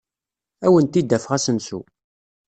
[0.65, 1.79] Ad awent-d-afeɣ asensu.